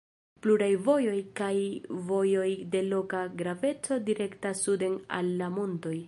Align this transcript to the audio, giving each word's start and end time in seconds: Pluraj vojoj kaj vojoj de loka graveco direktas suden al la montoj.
Pluraj 0.43 0.69
vojoj 0.85 1.17
kaj 1.39 1.51
vojoj 2.07 2.47
de 2.75 2.81
loka 2.93 3.21
graveco 3.41 3.97
direktas 4.07 4.67
suden 4.69 4.97
al 5.19 5.31
la 5.43 5.51
montoj. 5.59 5.95